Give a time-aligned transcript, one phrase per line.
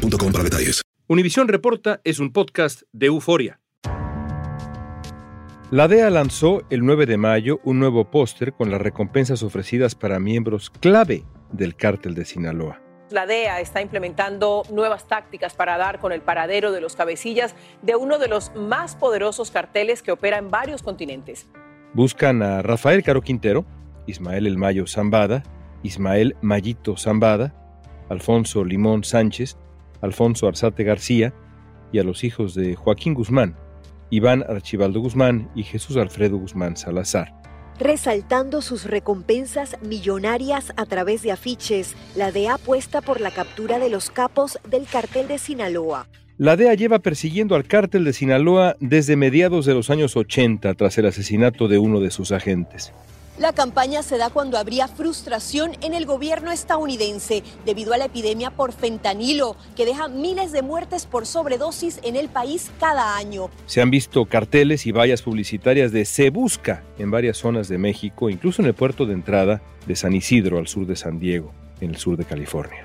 [0.00, 0.82] para detalles.
[1.08, 3.60] Univisión Reporta es un podcast de euforia.
[5.70, 10.18] La DEA lanzó el 9 de mayo un nuevo póster con las recompensas ofrecidas para
[10.18, 12.82] miembros clave del cártel de Sinaloa.
[13.10, 17.96] La DEA está implementando nuevas tácticas para dar con el paradero de los cabecillas de
[17.96, 21.48] uno de los más poderosos carteles que opera en varios continentes.
[21.92, 23.64] Buscan a Rafael Caro Quintero,
[24.06, 25.42] Ismael El Mayo Zambada,
[25.82, 27.54] Ismael Mayito Zambada,
[28.08, 29.56] Alfonso Limón Sánchez,
[30.00, 31.32] Alfonso Arzate García
[31.92, 33.56] y a los hijos de Joaquín Guzmán,
[34.10, 37.34] Iván Archibaldo Guzmán y Jesús Alfredo Guzmán Salazar.
[37.78, 43.88] Resaltando sus recompensas millonarias a través de afiches, la DEA apuesta por la captura de
[43.88, 46.06] los capos del cartel de Sinaloa.
[46.36, 50.98] La DEA lleva persiguiendo al cártel de Sinaloa desde mediados de los años 80 tras
[50.98, 52.92] el asesinato de uno de sus agentes.
[53.40, 58.50] La campaña se da cuando habría frustración en el gobierno estadounidense debido a la epidemia
[58.50, 63.48] por fentanilo, que deja miles de muertes por sobredosis en el país cada año.
[63.64, 68.28] Se han visto carteles y vallas publicitarias de Se Busca en varias zonas de México,
[68.28, 71.92] incluso en el puerto de entrada de San Isidro, al sur de San Diego, en
[71.92, 72.84] el sur de California.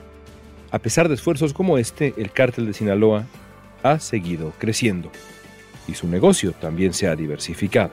[0.71, 3.25] A pesar de esfuerzos como este, el cártel de Sinaloa
[3.83, 5.11] ha seguido creciendo
[5.85, 7.91] y su negocio también se ha diversificado.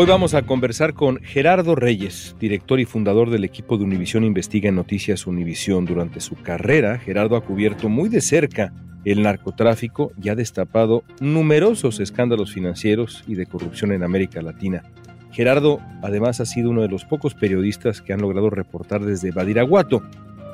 [0.00, 4.70] Hoy vamos a conversar con Gerardo Reyes, director y fundador del equipo de Univisión Investiga
[4.70, 5.84] en Noticias Univisión.
[5.84, 8.72] Durante su carrera, Gerardo ha cubierto muy de cerca
[9.04, 14.84] el narcotráfico y ha destapado numerosos escándalos financieros y de corrupción en América Latina.
[15.32, 20.02] Gerardo además ha sido uno de los pocos periodistas que han logrado reportar desde Badiraguato,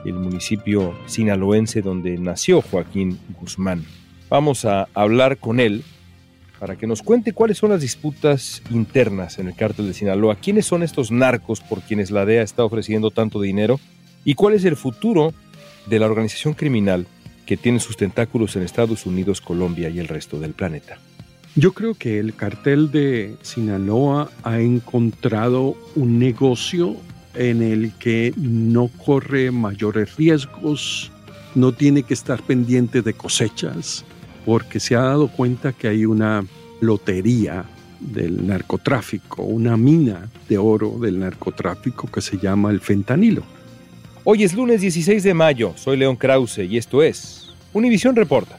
[0.04, 3.84] el municipio sinaloense donde nació Joaquín Guzmán.
[4.28, 5.84] Vamos a hablar con él
[6.58, 10.66] para que nos cuente cuáles son las disputas internas en el cártel de Sinaloa, quiénes
[10.66, 13.78] son estos narcos por quienes la DEA está ofreciendo tanto dinero
[14.24, 15.34] y cuál es el futuro
[15.86, 17.06] de la organización criminal
[17.46, 20.98] que tiene sus tentáculos en Estados Unidos, Colombia y el resto del planeta.
[21.54, 26.96] Yo creo que el cartel de Sinaloa ha encontrado un negocio
[27.34, 31.10] en el que no corre mayores riesgos,
[31.54, 34.04] no tiene que estar pendiente de cosechas,
[34.46, 36.46] porque se ha dado cuenta que hay una
[36.80, 37.64] lotería
[37.98, 43.42] del narcotráfico, una mina de oro del narcotráfico que se llama el fentanilo.
[44.22, 48.58] Hoy es lunes 16 de mayo, soy León Krause y esto es Univisión Reporta.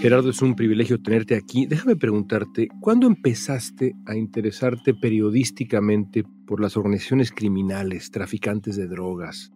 [0.00, 1.66] Gerardo, es un privilegio tenerte aquí.
[1.66, 9.52] Déjame preguntarte, ¿cuándo empezaste a interesarte periodísticamente por las organizaciones criminales, traficantes de drogas?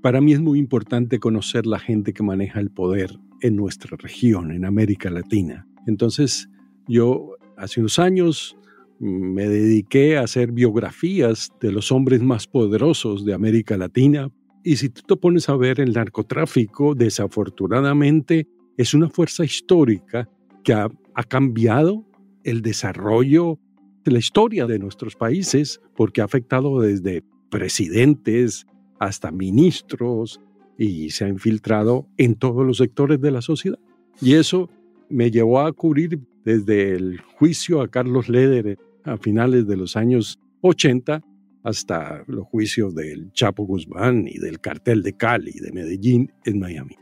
[0.00, 3.10] Para mí es muy importante conocer la gente que maneja el poder
[3.40, 5.66] en nuestra región, en América Latina.
[5.88, 6.48] Entonces,
[6.86, 8.56] yo hace unos años
[9.00, 14.30] me dediqué a hacer biografías de los hombres más poderosos de América Latina.
[14.62, 18.46] Y si tú te pones a ver el narcotráfico, desafortunadamente
[18.78, 20.30] es una fuerza histórica
[20.64, 20.88] que ha,
[21.28, 22.06] cambiado
[22.44, 23.58] el desarrollo
[24.04, 28.66] de la historia de nuestros países porque ha afectado desde presidentes
[29.00, 30.40] hasta ministros
[30.78, 33.80] y se ha infiltrado en todos los sectores de la sociedad.
[34.20, 34.70] Y eso
[35.08, 40.38] me llevó a cubrir desde el juicio a Carlos Leder a finales de los años
[40.60, 41.20] 80
[41.64, 46.94] hasta los juicios del Chapo Guzmán y del cartel de Cali, de Medellín, en Miami.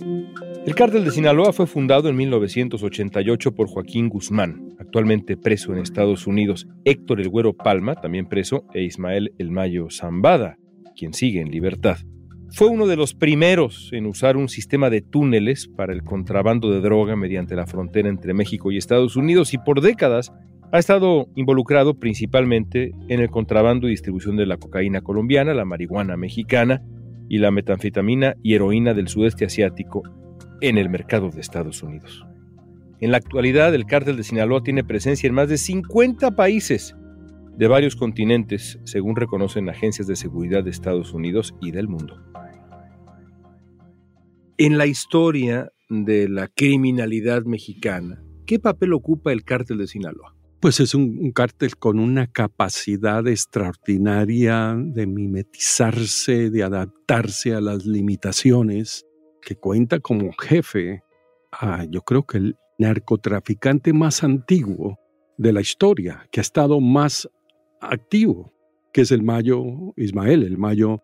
[0.00, 6.26] El cártel de Sinaloa fue fundado en 1988 por Joaquín Guzmán, actualmente preso en Estados
[6.26, 10.56] Unidos, Héctor El Güero Palma, también preso, e Ismael El Mayo Zambada,
[10.96, 11.98] quien sigue en libertad.
[12.50, 16.80] Fue uno de los primeros en usar un sistema de túneles para el contrabando de
[16.80, 20.32] droga mediante la frontera entre México y Estados Unidos y por décadas
[20.72, 26.16] ha estado involucrado principalmente en el contrabando y distribución de la cocaína colombiana, la marihuana
[26.16, 26.82] mexicana
[27.28, 30.02] y la metanfetamina y heroína del sudeste asiático
[30.60, 32.24] en el mercado de Estados Unidos.
[33.00, 36.94] En la actualidad, el cártel de Sinaloa tiene presencia en más de 50 países
[37.56, 42.20] de varios continentes, según reconocen agencias de seguridad de Estados Unidos y del mundo.
[44.56, 50.33] En la historia de la criminalidad mexicana, ¿qué papel ocupa el cártel de Sinaloa?
[50.64, 59.04] Pues es un, cártel con una capacidad extraordinaria de mimetizarse, de adaptarse a las limitaciones,
[59.42, 61.02] que cuenta como jefe
[61.52, 64.98] a, yo creo que el narcotraficante más antiguo
[65.36, 67.28] de la historia, que ha estado más
[67.82, 68.50] activo,
[68.90, 69.62] que es el Mayo
[69.98, 71.02] Ismael, el Mayo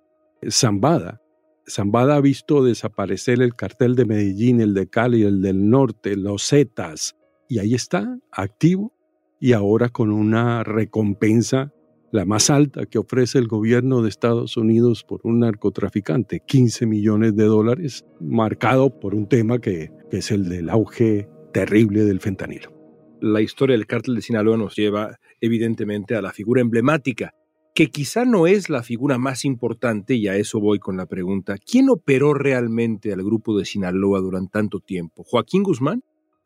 [0.49, 1.21] Zambada.
[1.69, 6.49] Zambada ha visto desaparecer el cartel de Medellín, el de Cali, el del norte, los
[6.49, 7.15] Zetas,
[7.47, 8.95] y ahí está, activo,
[9.41, 11.73] y ahora con una recompensa
[12.13, 17.37] la más alta que ofrece el gobierno de Estados Unidos por un narcotraficante, 15 millones
[17.37, 22.73] de dólares, marcado por un tema que, es el del auge terrible del fentanilo.
[23.21, 27.33] La historia del cártel de Sinaloa nos lleva evidentemente a la figura emblemática
[27.75, 31.57] que quizá no es la figura más importante, y a eso voy con la pregunta,
[31.59, 35.23] ¿quién operó realmente al grupo de Sinaloa durante tanto tiempo?
[35.25, 36.03] ¿Joaquín Guzmán?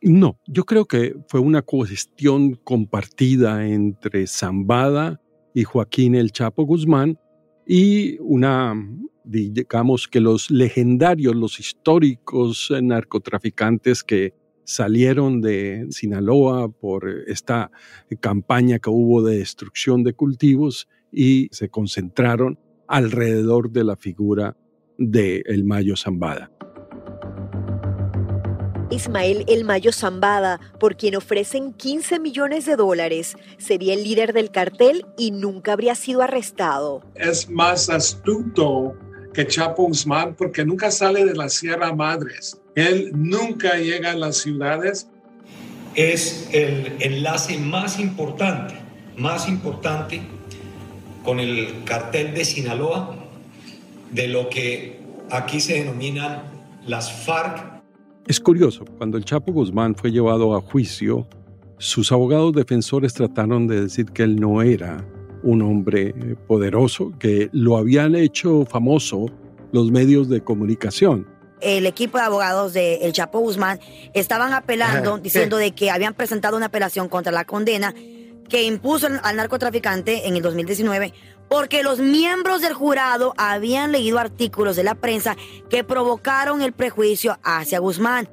[0.06, 5.19] No, yo creo que fue una cuestión compartida entre Zambada
[5.55, 7.19] y Joaquín El Chapo Guzmán
[7.67, 8.75] y una,
[9.25, 14.35] digamos que los legendarios, los históricos narcotraficantes que
[14.65, 17.71] salieron de Sinaloa por esta
[18.21, 22.59] campaña que hubo de destrucción de cultivos y se concentraron
[22.89, 24.55] alrededor de la figura
[24.99, 26.50] de El Mayo Zambada.
[28.91, 34.51] Ismael El Mayo Zambada, por quien ofrecen 15 millones de dólares, sería el líder del
[34.51, 37.03] cartel y nunca habría sido arrestado.
[37.15, 38.95] Es más astuto
[39.33, 42.61] que Chapo Guzmán porque nunca sale de la Sierra Madres.
[42.75, 45.09] Él nunca llega a las ciudades.
[45.95, 48.75] Es el enlace más importante,
[49.17, 50.23] más importante
[51.25, 53.17] con el cartel de Sinaloa,
[54.11, 55.01] de lo que
[55.31, 56.43] aquí se denominan
[56.87, 57.74] las FARC.
[58.26, 61.26] Es curioso, cuando el Chapo Guzmán fue llevado a juicio,
[61.76, 65.05] sus abogados defensores trataron de decir que él no era
[65.43, 66.15] un hombre
[66.47, 69.26] poderoso, que lo habían hecho famoso
[69.73, 71.29] los medios de comunicación.
[71.61, 73.79] El equipo de abogados de El Chapo Guzmán
[74.15, 77.94] estaban apelando, diciendo de que habían presentado una apelación contra la condena
[78.49, 81.12] que impuso al narcotraficante en el 2019
[81.49, 85.37] porque los miembros del jurado habían leído artículos de la prensa
[85.69, 88.29] que provocaron el prejuicio hacia Guzmán.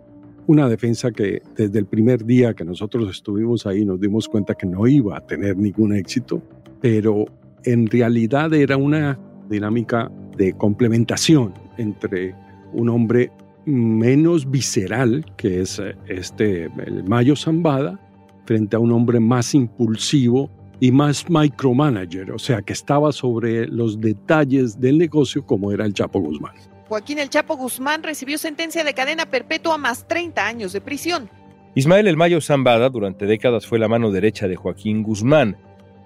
[0.47, 4.65] Una defensa que desde el primer día que nosotros estuvimos ahí nos dimos cuenta que
[4.65, 6.41] no iba a tener ningún éxito,
[6.81, 7.25] pero
[7.63, 9.19] en realidad era una
[9.49, 12.35] dinámica de complementación entre
[12.73, 13.31] un hombre
[13.65, 17.99] menos visceral, que es eh, este el Mayo Zambada,
[18.45, 20.49] frente a un hombre más impulsivo
[20.81, 25.93] y más micromanager, o sea, que estaba sobre los detalles del negocio como era el
[25.93, 26.55] Chapo Guzmán.
[26.89, 31.29] Joaquín El Chapo Guzmán recibió sentencia de cadena perpetua más 30 años de prisión.
[31.75, 35.55] Ismael El Mayo Zambada durante décadas fue la mano derecha de Joaquín Guzmán.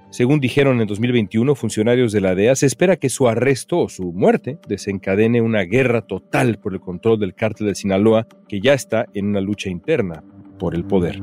[0.10, 4.12] Según dijeron en 2021 funcionarios de la DEA, se espera que su arresto o su
[4.12, 9.06] muerte desencadene una guerra total por el control del cártel de Sinaloa, que ya está
[9.13, 10.22] en una lucha interna
[10.60, 11.22] por el poder.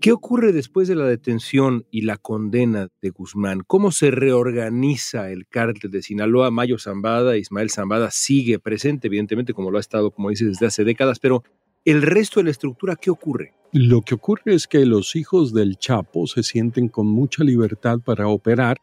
[0.00, 3.64] ¿Qué ocurre después de la detención y la condena de Guzmán?
[3.66, 6.52] ¿Cómo se reorganiza el cártel de Sinaloa?
[6.52, 10.84] Mayo Zambada, Ismael Zambada sigue presente, evidentemente, como lo ha estado, como dice, desde hace
[10.84, 11.42] décadas, pero
[11.84, 13.54] el resto de la estructura, ¿qué ocurre?
[13.72, 18.28] Lo que ocurre es que los hijos del Chapo se sienten con mucha libertad para
[18.28, 18.76] operar,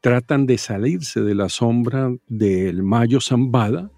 [0.00, 3.92] tratan de salirse de la sombra del Mayo Zambada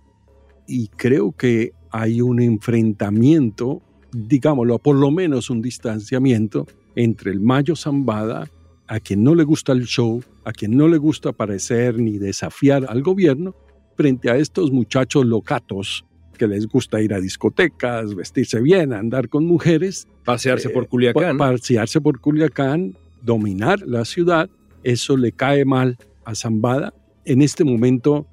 [0.67, 7.77] y creo que hay un enfrentamiento digámoslo, por lo menos un distanciamiento entre el Mayo
[7.77, 8.51] Zambada,
[8.87, 12.87] a quien no le gusta el show, a quien no le gusta aparecer ni desafiar
[12.89, 13.55] al gobierno,
[13.97, 16.05] frente a estos muchachos locatos
[16.39, 20.07] que les gusta ir a discotecas, vestirse bien, andar con mujeres.
[20.25, 21.37] Pasearse por eh, Culiacán.
[21.37, 24.49] Pasearse por Culiacán, dominar la ciudad.
[24.85, 26.95] Eso le cae mal a Zambada.
[27.25, 28.27] En este momento,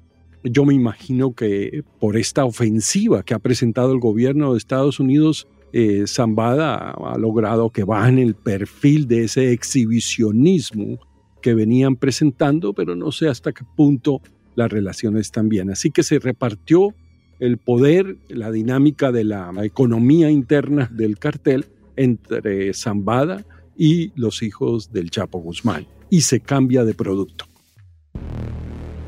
[0.44, 5.48] yo me imagino que por esta ofensiva que ha presentado el gobierno de Estados Unidos,
[5.78, 10.98] eh, Zambada ha logrado que bajen el perfil de ese exhibicionismo
[11.42, 14.22] que venían presentando, pero no sé hasta qué punto
[14.54, 15.70] las relaciones bien.
[15.70, 16.94] Así que se repartió
[17.40, 23.44] el poder, la dinámica de la economía interna del cartel entre Zambada
[23.76, 27.44] y los hijos del Chapo Guzmán y se cambia de producto.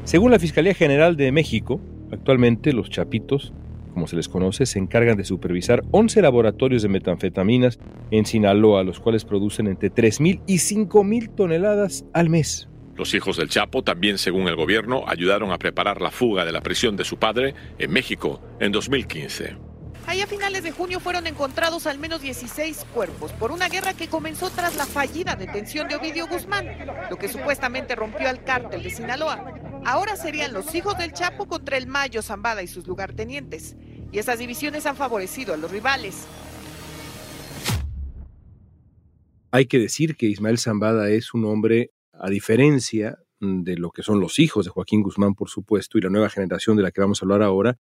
[0.04, 1.80] Según la Fiscalía General de México,
[2.12, 3.54] actualmente los chapitos
[3.98, 7.80] como se les conoce, se encargan de supervisar 11 laboratorios de metanfetaminas
[8.12, 12.68] en Sinaloa, los cuales producen entre 3.000 y 5.000 toneladas al mes.
[12.94, 16.60] Los hijos del Chapo también, según el gobierno, ayudaron a preparar la fuga de la
[16.60, 19.56] prisión de su padre en México en 2015.
[20.06, 24.06] Ahí a finales de junio fueron encontrados al menos 16 cuerpos por una guerra que
[24.06, 26.68] comenzó tras la fallida detención de Ovidio Guzmán,
[27.10, 29.54] lo que supuestamente rompió al cártel de Sinaloa.
[29.84, 33.76] Ahora serían los hijos del Chapo contra el Mayo Zambada y sus lugartenientes.
[34.10, 36.26] Y esas divisiones han favorecido a los rivales.
[39.50, 44.20] Hay que decir que Ismael Zambada es un hombre, a diferencia de lo que son
[44.20, 47.22] los hijos de Joaquín Guzmán, por supuesto, y la nueva generación de la que vamos
[47.22, 47.78] a hablar ahora,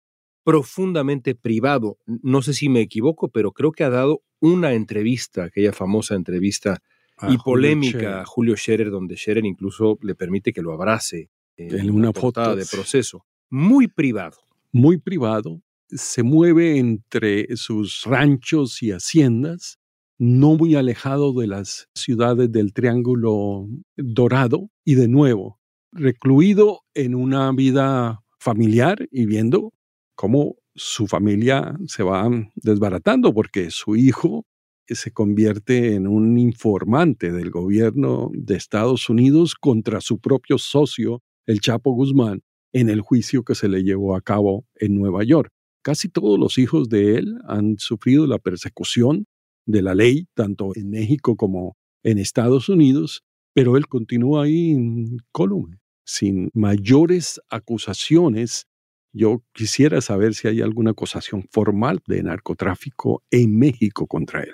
[0.45, 1.99] profundamente privado.
[2.07, 6.83] No sé si me equivoco, pero creo que ha dado una entrevista, aquella famosa entrevista
[7.29, 12.13] y polémica a Julio Scherer, donde Scherer incluso le permite que lo abrace en, una
[12.13, 13.27] foto de proceso.
[13.51, 14.39] Muy privado.
[14.73, 15.61] Muy privado.
[15.93, 19.79] Se mueve entre sus ranchos y haciendas,
[20.19, 25.61] no muy alejado de las ciudades del Triángulo Dorado y de nuevo
[25.93, 29.73] recluido en una vida familiar y viendo
[30.15, 34.47] cómo su familia se va desbaratando porque su hijo
[34.87, 41.61] se convierte en un informante del gobierno de Estados Unidos contra su propio socio, el
[41.61, 42.43] Chapo Guzmán,
[42.73, 45.53] en el juicio que se le llevó a cabo en Nueva York.
[45.83, 49.27] Casi todos los hijos de él han sufrido la persecución
[49.67, 53.23] de la ley, tanto en México como en Estados Unidos,
[53.55, 54.77] pero él continúa ahí
[55.33, 58.67] Colombia, sin mayores acusaciones
[59.13, 64.53] yo quisiera saber si hay alguna acusación formal de narcotráfico en México contra él.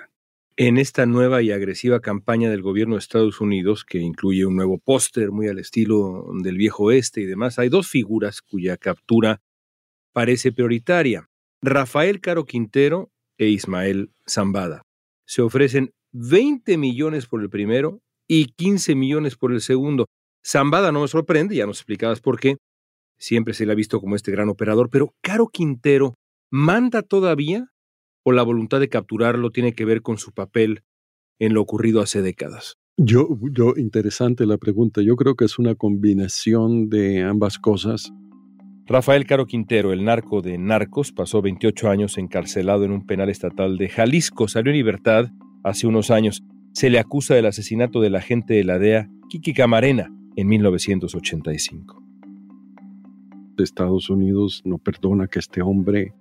[0.55, 4.79] En esta nueva y agresiva campaña del gobierno de Estados Unidos, que incluye un nuevo
[4.79, 9.39] póster muy al estilo del viejo oeste y demás, hay dos figuras cuya captura
[10.13, 11.27] parece prioritaria.
[11.61, 14.81] Rafael Caro Quintero e Ismael Zambada.
[15.25, 20.05] Se ofrecen 20 millones por el primero y 15 millones por el segundo.
[20.45, 22.57] Zambada no me sorprende, ya nos explicabas por qué,
[23.17, 26.13] siempre se le ha visto como este gran operador, pero Caro Quintero
[26.51, 27.67] manda todavía
[28.23, 30.83] o la voluntad de capturarlo tiene que ver con su papel
[31.39, 32.75] en lo ocurrido hace décadas.
[32.97, 35.01] Yo, yo, interesante la pregunta.
[35.01, 38.11] Yo creo que es una combinación de ambas cosas.
[38.87, 43.77] Rafael Caro Quintero, el narco de narcos, pasó 28 años encarcelado en un penal estatal
[43.77, 44.47] de Jalisco.
[44.47, 45.29] Salió en libertad
[45.63, 46.43] hace unos años.
[46.71, 52.07] Se le acusa del asesinato del agente de la DEA, Kiki Camarena, en 1985
[53.57, 56.13] de Estados Unidos no perdona que este hombre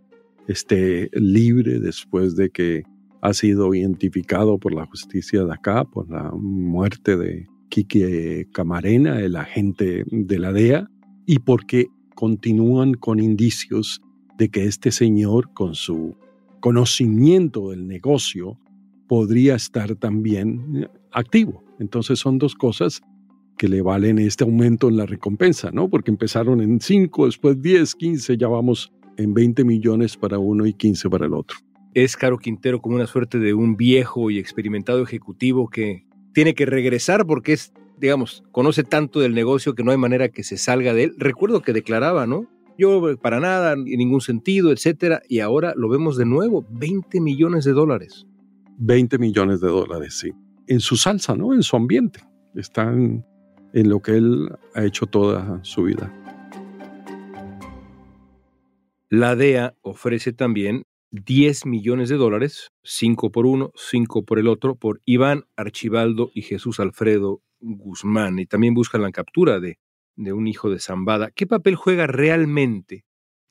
[0.49, 2.83] esté libre después de que
[3.21, 9.37] ha sido identificado por la justicia de acá por la muerte de Kiki Camarena, el
[9.37, 10.89] agente de la DEA,
[11.27, 14.03] y porque continúan con indicios
[14.37, 16.17] de que este señor, con su
[16.59, 18.59] conocimiento del negocio,
[19.07, 21.63] podría estar también activo.
[21.79, 23.03] Entonces son dos cosas
[23.57, 25.89] que le valen este aumento en la recompensa, ¿no?
[25.89, 30.73] Porque empezaron en 5, después 10, 15, ya vamos en 20 millones para uno y
[30.73, 31.57] 15 para el otro.
[31.95, 36.67] Es Caro Quintero como una suerte de un viejo y experimentado ejecutivo que tiene que
[36.67, 40.95] regresar porque es, digamos, conoce tanto del negocio que no hay manera que se salga
[40.95, 41.15] de él.
[41.19, 42.47] Recuerdo que declaraba, ¿no?
[42.79, 47.65] Yo para nada, en ningún sentido, etcétera, y ahora lo vemos de nuevo, 20 millones
[47.65, 48.27] de dólares.
[48.79, 50.33] 20 millones de dólares, sí.
[50.67, 51.55] En su salsa, ¿no?
[51.55, 52.21] En su ambiente.
[52.55, 53.25] Están
[53.73, 56.13] en lo que él ha hecho toda su vida.
[59.09, 64.77] La DEA ofrece también 10 millones de dólares, 5 por uno, 5 por el otro,
[64.77, 68.39] por Iván Archibaldo y Jesús Alfredo Guzmán.
[68.39, 69.79] Y también buscan la captura de,
[70.17, 71.31] de un hijo de Zambada.
[71.31, 73.05] ¿Qué papel juega realmente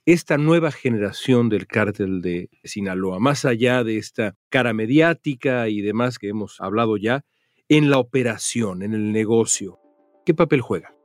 [0.06, 6.20] esta nueva generación del cártel de Sinaloa, más allá de esta cara mediática y demás
[6.20, 7.24] que hemos hablado ya,
[7.70, 9.80] en la operación, en el negocio?
[10.26, 10.96] ¿Qué papel juega?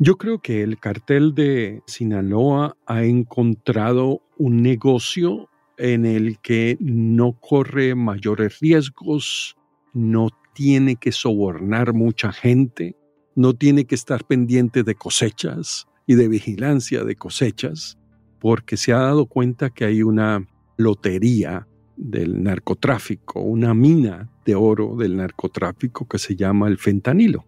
[0.00, 5.47] Yo creo que el cartel de Sinaloa ha encontrado un negocio
[5.78, 9.56] en el que no corre mayores riesgos,
[9.94, 12.96] no tiene que sobornar mucha gente,
[13.34, 17.98] no tiene que estar pendiente de cosechas y de vigilancia de cosechas,
[18.40, 21.66] porque se ha dado cuenta que hay una lotería
[21.96, 27.46] del narcotráfico, una mina de oro del narcotráfico que se llama el fentanilo.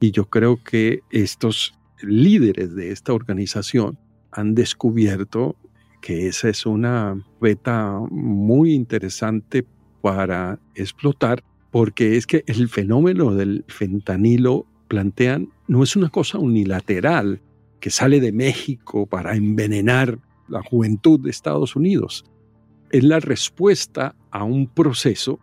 [0.00, 3.98] Y yo creo que estos líderes de esta organización
[4.30, 5.56] han descubierto
[6.06, 9.66] que esa es una beta muy interesante
[10.00, 17.42] para explotar, porque es que el fenómeno del fentanilo plantean no es una cosa unilateral
[17.80, 22.24] que sale de México para envenenar la juventud de Estados Unidos.
[22.92, 25.40] Es la respuesta a un proceso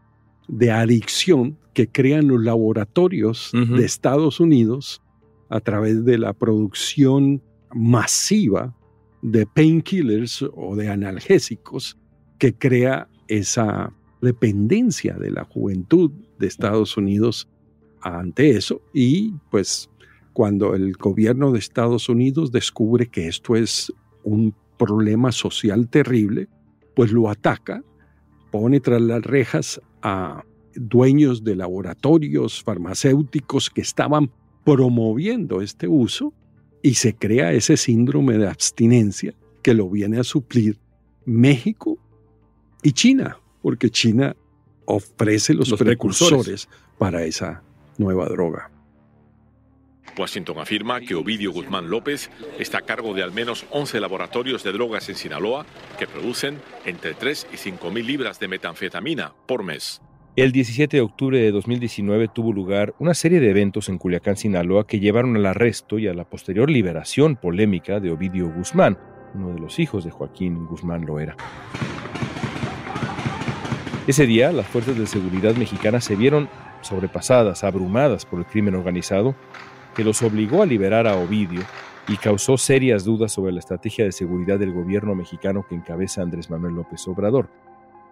[0.47, 5.01] de adicción que crean los laboratorios de Estados Unidos
[5.49, 7.43] a través de la producción
[7.73, 8.73] masiva
[9.23, 11.97] de painkillers o de analgésicos
[12.37, 17.47] que crea esa dependencia de la juventud de Estados Unidos
[18.01, 18.81] ante eso.
[18.93, 19.89] Y pues
[20.33, 23.91] cuando el gobierno de Estados Unidos descubre que esto es
[24.23, 26.49] un problema social terrible,
[26.93, 27.81] pues lo ataca,
[28.51, 30.43] pone tras las rejas a
[30.75, 34.31] dueños de laboratorios farmacéuticos que estaban
[34.65, 36.33] promoviendo este uso
[36.83, 40.77] y se crea ese síndrome de abstinencia que lo viene a suplir
[41.25, 41.97] México
[42.83, 44.35] y China, porque China
[44.85, 46.67] ofrece los, precursores
[46.99, 47.63] para esa
[47.97, 48.69] nueva droga.
[50.17, 54.73] Washington afirma que Ovidio Guzmán López está a cargo de al menos 11 laboratorios de
[54.73, 55.65] drogas en Sinaloa
[55.97, 60.01] que producen entre 3 y 5 mil libras de metanfetamina por mes.
[60.35, 64.87] El 17 de octubre de 2019 tuvo lugar una serie de eventos en Culiacán, Sinaloa,
[64.87, 68.97] que llevaron al arresto y a la posterior liberación polémica de Ovidio Guzmán,
[69.35, 71.35] uno de los hijos de Joaquín Guzmán Loera.
[74.07, 76.49] Ese día, las fuerzas de seguridad mexicanas se vieron
[76.81, 79.35] sobrepasadas, abrumadas por el crimen organizado,
[79.95, 81.61] que los obligó a liberar a Ovidio
[82.07, 86.49] y causó serias dudas sobre la estrategia de seguridad del gobierno mexicano que encabeza Andrés
[86.49, 87.49] Manuel López Obrador.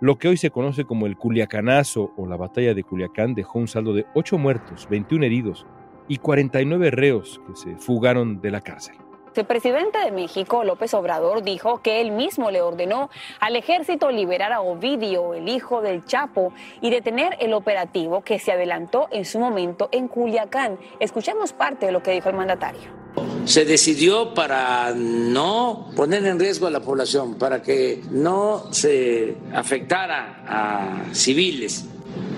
[0.02, 3.68] Lo que hoy se conoce como el Culiacanazo o la batalla de Culiacán dejó un
[3.68, 5.68] saldo de 8 muertos, 21 heridos
[6.08, 8.96] y 49 reos que se fugaron de la cárcel.
[9.36, 14.52] El presidente de México, López Obrador, dijo que él mismo le ordenó al ejército liberar
[14.54, 19.38] a Ovidio, el hijo del Chapo, y detener el operativo que se adelantó en su
[19.38, 20.80] momento en Culiacán.
[21.00, 23.01] Escuchemos parte de lo que dijo el mandatario.
[23.46, 30.44] Se decidió para no poner en riesgo a la población, para que no se afectara
[30.48, 31.86] a civiles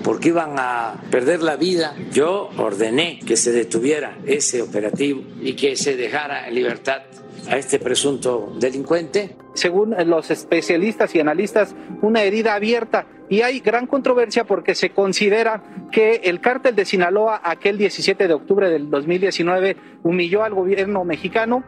[0.04, 5.76] porque iban a perder la vida, yo ordené que se detuviera ese operativo y que
[5.76, 7.02] se dejara en libertad
[7.48, 9.36] a este presunto delincuente.
[9.54, 15.88] Según los especialistas y analistas, una herida abierta y hay gran controversia porque se considera
[15.90, 21.64] que el cártel de Sinaloa aquel 17 de octubre del 2019 humilló al gobierno mexicano.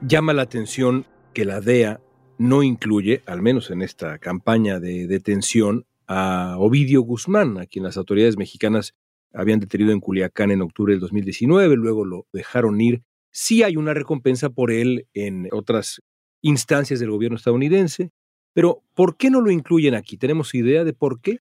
[0.00, 2.00] Llama la atención que la DEA
[2.38, 7.96] no incluye, al menos en esta campaña de detención, a Ovidio Guzmán, a quien las
[7.96, 8.94] autoridades mexicanas
[9.32, 13.02] habían detenido en Culiacán en octubre del 2019, luego lo dejaron ir.
[13.30, 16.02] Sí hay una recompensa por él en otras
[16.42, 18.10] instancias del gobierno estadounidense,
[18.52, 20.16] pero ¿por qué no lo incluyen aquí?
[20.16, 21.38] ¿Tenemos idea de por qué?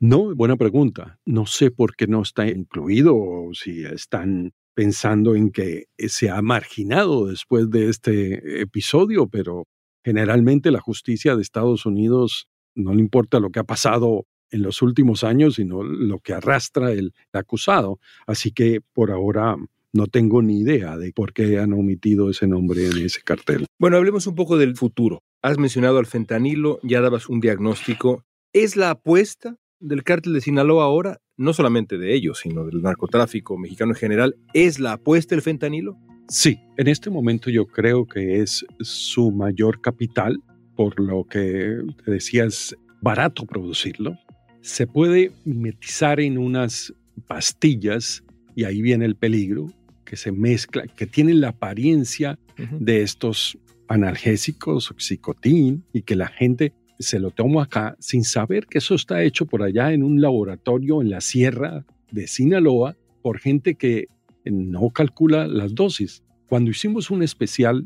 [0.00, 1.20] No, buena pregunta.
[1.24, 6.42] No sé por qué no está incluido o si están pensando en que se ha
[6.42, 9.66] marginado después de este episodio, pero
[10.04, 14.82] generalmente la justicia de Estados Unidos no le importa lo que ha pasado en los
[14.82, 18.00] últimos años, sino lo que arrastra el acusado.
[18.26, 19.56] Así que por ahora
[19.92, 23.66] no tengo ni idea de por qué han omitido ese nombre en ese cartel.
[23.78, 25.22] Bueno, hablemos un poco del futuro.
[25.44, 28.24] Has mencionado al fentanilo, ya dabas un diagnóstico.
[28.52, 33.58] ¿Es la apuesta del cártel de Sinaloa ahora, no solamente de ellos, sino del narcotráfico
[33.58, 35.98] mexicano en general, es la apuesta el fentanilo?
[36.28, 40.38] Sí, en este momento yo creo que es su mayor capital
[40.76, 44.16] por lo que te decías, barato producirlo,
[44.60, 46.94] se puede mimetizar en unas
[47.26, 48.22] pastillas
[48.54, 49.66] y ahí viene el peligro,
[50.04, 52.38] que se mezcla, que tienen la apariencia
[52.78, 53.58] de estos
[53.92, 59.22] analgésicos, oxicotín, y que la gente se lo toma acá sin saber que eso está
[59.22, 64.06] hecho por allá en un laboratorio en la sierra de Sinaloa por gente que
[64.44, 66.22] no calcula las dosis.
[66.48, 67.84] Cuando hicimos un especial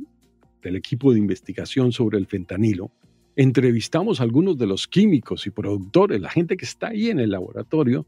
[0.63, 2.93] del equipo de investigación sobre el fentanilo,
[3.35, 7.31] entrevistamos a algunos de los químicos y productores, la gente que está ahí en el
[7.31, 8.07] laboratorio,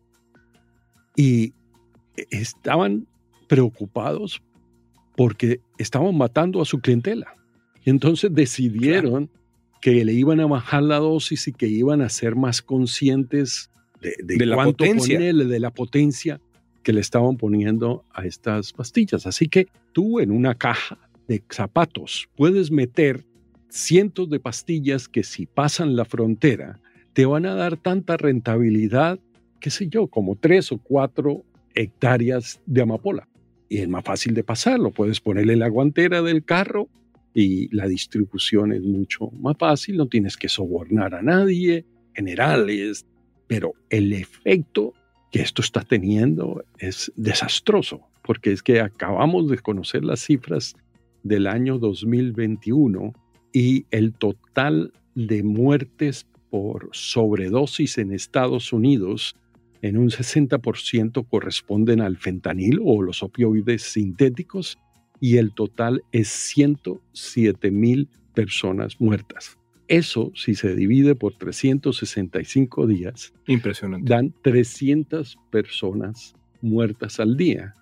[1.17, 1.53] y
[2.31, 3.09] estaban
[3.49, 4.41] preocupados
[5.17, 7.38] porque estaban matando a su clientela.
[7.89, 9.31] Entonces decidieron
[9.81, 13.71] que le iban a bajar la dosis y que iban a ser más conscientes
[14.01, 15.19] de, la potencia.
[15.19, 16.41] de la potencia
[16.83, 19.27] que le estaban poniendo a estas pastillas.
[19.27, 20.99] Así que tú en una caja
[21.29, 22.29] de zapatos.
[22.37, 23.25] Puedes meter
[23.69, 26.81] cientos de pastillas que si pasan la frontera
[27.13, 29.19] te van a dar tanta rentabilidad,
[29.61, 31.43] qué sé yo, como tres o cuatro
[31.75, 33.29] hectáreas de amapola.
[33.69, 34.91] Y es más fácil de pasarlo.
[34.91, 36.89] Puedes ponerle la guantera del carro
[37.41, 39.97] y la distribución es mucho más fácil.
[39.97, 43.07] No tienes que sobornar a nadie, generales.
[43.47, 44.93] Pero el efecto
[45.31, 50.75] que esto está teniendo es desastroso, porque es que acabamos de conocer las cifras
[51.23, 53.13] del año 2021
[53.53, 59.37] y el total de muertes por sobredosis en Estados Unidos
[59.81, 64.77] en un 60% corresponden al fentanil o los opioides sintéticos
[65.21, 69.59] y el total es 107 mil personas muertas.
[69.89, 74.09] Eso, si se divide por 365 días, Impresionante.
[74.09, 77.75] dan 300 personas muertas al día.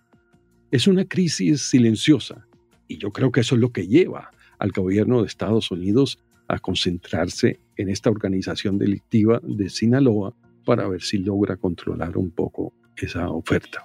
[0.71, 2.47] Es una crisis silenciosa
[2.87, 6.19] y yo creo que eso es lo que lleva al gobierno de Estados Unidos
[6.49, 12.73] a concentrarse en esta organización delictiva de Sinaloa para ver si logra controlar un poco
[12.97, 13.85] esa oferta.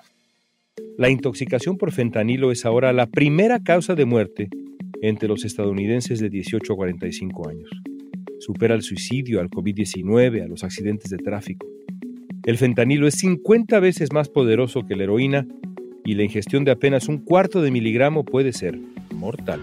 [1.01, 4.49] La intoxicación por fentanilo es ahora la primera causa de muerte
[5.01, 7.71] entre los estadounidenses de 18 a 45 años.
[8.37, 11.65] Supera al suicidio, al COVID-19, a los accidentes de tráfico.
[12.45, 15.47] El fentanilo es 50 veces más poderoso que la heroína
[16.05, 18.77] y la ingestión de apenas un cuarto de miligramo puede ser
[19.15, 19.59] mortal.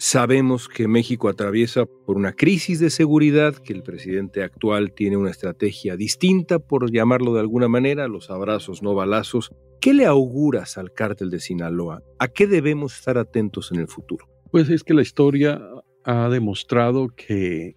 [0.00, 5.32] Sabemos que México atraviesa por una crisis de seguridad, que el presidente actual tiene una
[5.32, 9.50] estrategia distinta, por llamarlo de alguna manera, los abrazos no balazos.
[9.80, 12.04] ¿Qué le auguras al cártel de Sinaloa?
[12.20, 14.28] ¿A qué debemos estar atentos en el futuro?
[14.52, 15.60] Pues es que la historia
[16.04, 17.74] ha demostrado que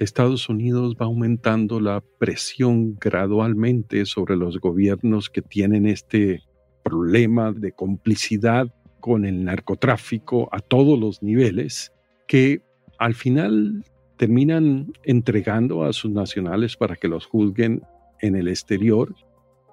[0.00, 6.42] Estados Unidos va aumentando la presión gradualmente sobre los gobiernos que tienen este
[6.82, 11.92] problema de complicidad con el narcotráfico a todos los niveles,
[12.26, 12.62] que
[12.98, 13.84] al final
[14.16, 17.82] terminan entregando a sus nacionales para que los juzguen
[18.22, 19.14] en el exterior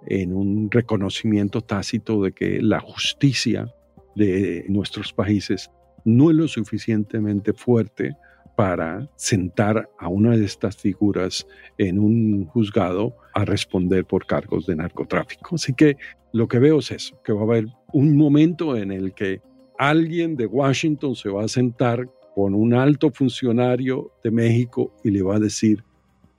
[0.06, 3.74] en un reconocimiento tácito de que la justicia
[4.18, 5.72] de nuestros países
[6.04, 8.18] no es lo suficientemente fuerte
[8.58, 14.76] para sentar a una de estas figuras en un juzgado a responder por cargos de
[14.76, 15.56] narcotráfico.
[15.56, 15.96] Así que
[16.34, 19.42] lo que veo es eso, que va a haber un momento en el que
[19.78, 25.22] alguien de Washington se va a sentar con un alto funcionario de México y le
[25.22, 25.84] va a decir,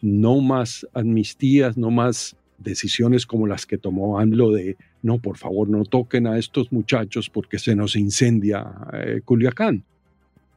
[0.01, 5.69] no más amnistías, no más decisiones como las que tomó AMLO de, no, por favor,
[5.69, 9.85] no toquen a estos muchachos porque se nos incendia eh, Culiacán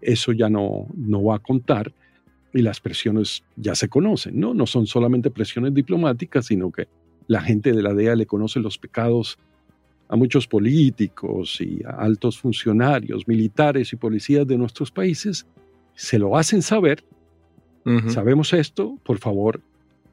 [0.06, 1.92] eso ya no, no va a contar
[2.54, 4.54] y las presiones ya se conocen, ¿no?
[4.54, 6.88] No son solamente presiones diplomáticas, sino que
[7.28, 9.38] la gente de la DEA le conoce los pecados
[10.08, 15.48] a muchos políticos y a altos funcionarios, militares y policías de nuestros países,
[15.96, 17.04] se lo hacen saber.
[18.08, 19.62] Sabemos esto, por favor,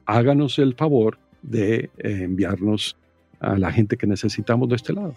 [0.05, 2.95] háganos el favor de eh, enviarnos
[3.39, 5.15] a la gente que necesitamos de este lado.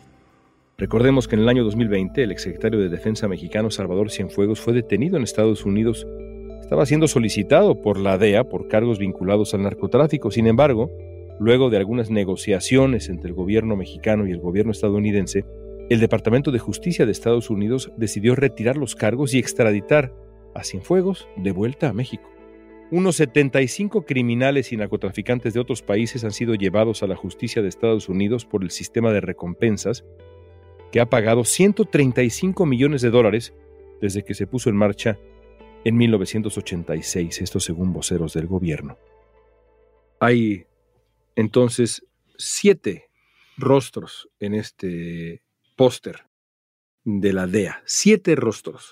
[0.78, 5.18] Recordemos que en el año 2020 el exsecretario de Defensa mexicano Salvador Cienfuegos fue detenido
[5.18, 6.06] en Estados Unidos.
[6.62, 10.30] Estaba siendo solicitado por la DEA por cargos vinculados al narcotráfico.
[10.30, 10.90] Sin embargo,
[11.38, 15.44] luego de algunas negociaciones entre el gobierno mexicano y el gobierno estadounidense,
[15.88, 20.12] el Departamento de Justicia de Estados Unidos decidió retirar los cargos y extraditar
[20.54, 22.28] a Cienfuegos de vuelta a México.
[22.90, 27.68] Unos 75 criminales y narcotraficantes de otros países han sido llevados a la justicia de
[27.68, 30.04] Estados Unidos por el sistema de recompensas
[30.92, 33.54] que ha pagado 135 millones de dólares
[34.00, 35.18] desde que se puso en marcha
[35.84, 38.98] en 1986, esto según voceros del gobierno.
[40.20, 40.66] Hay
[41.36, 42.04] entonces
[42.36, 43.08] siete
[43.56, 45.42] rostros en este
[45.76, 46.26] póster
[47.04, 48.90] de la DEA, siete rostros.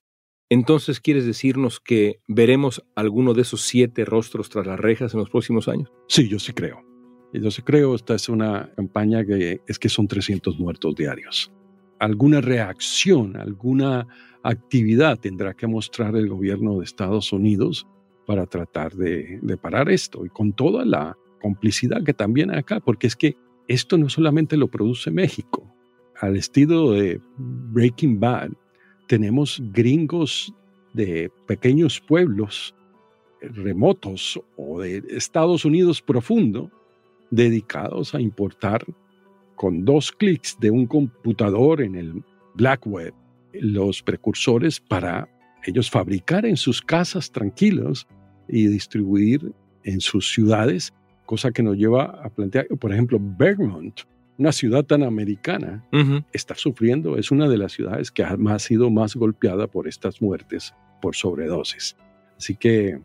[0.48, 5.30] Entonces, ¿quieres decirnos que veremos alguno de esos siete rostros tras las rejas en los
[5.30, 5.90] próximos años?
[6.06, 6.84] Sí, yo sí creo.
[7.32, 11.50] Yo sí creo, esta es una campaña que es que son 300 muertos diarios
[11.98, 14.06] alguna reacción, alguna
[14.42, 17.86] actividad tendrá que mostrar el gobierno de Estados Unidos
[18.26, 23.14] para tratar de, parar esto y con toda la complicidad que también acá, porque es
[23.14, 23.36] que
[23.68, 25.70] esto no solamente lo produce México.
[26.18, 28.52] Al estilo de Breaking Bad,
[29.08, 30.54] tenemos gringos
[30.94, 32.74] de pequeños pueblos
[33.42, 36.70] remotos o de Estados Unidos profundo
[37.30, 38.82] dedicados a importar
[39.54, 43.12] con dos clics de un computador en el Black Web
[43.52, 45.28] los precursores para
[45.66, 48.06] ellos fabricar en sus casas tranquilos
[48.48, 49.52] y distribuir
[49.82, 50.94] en sus ciudades,
[51.26, 54.00] cosa que nos lleva a plantear, por ejemplo, Vermont,
[54.38, 55.84] una ciudad tan americana,
[56.32, 60.74] está sufriendo, es una de las ciudades que ha sido más golpeada por estas muertes
[61.00, 61.96] por sobredosis.
[62.36, 63.00] Así que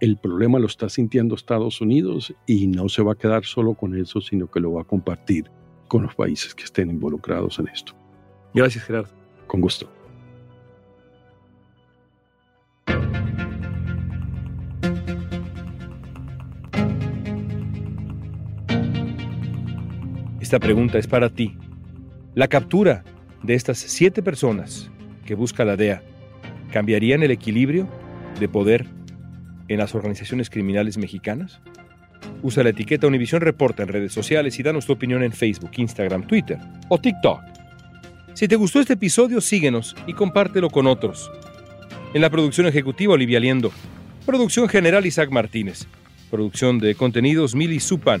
[0.00, 3.96] el problema lo está sintiendo Estados Unidos y no se va a quedar solo con
[3.96, 5.48] eso, sino que lo va a compartir
[5.86, 7.94] con los países que estén involucrados en esto.
[8.52, 9.10] Gracias, Gerardo.
[9.46, 10.01] Con gusto.
[20.52, 21.56] Esta pregunta es para ti.
[22.34, 23.04] La captura
[23.42, 24.90] de estas siete personas
[25.24, 26.02] que busca la DEA
[26.70, 27.88] cambiarían el equilibrio
[28.38, 28.84] de poder
[29.68, 31.62] en las organizaciones criminales mexicanas?
[32.42, 36.26] Usa la etiqueta Univisión Reporta en redes sociales y danos tu opinión en Facebook, Instagram,
[36.26, 36.58] Twitter
[36.90, 37.40] o TikTok.
[38.34, 41.32] Si te gustó este episodio, síguenos y compártelo con otros.
[42.12, 43.72] En la producción ejecutiva, Olivia Liendo.
[44.26, 45.86] Producción general, Isaac Martínez.
[46.30, 48.20] Producción de contenidos, Mili Supan.